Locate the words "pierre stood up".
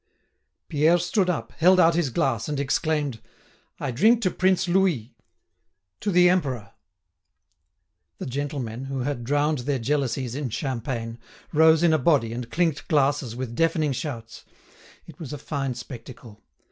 0.67-1.51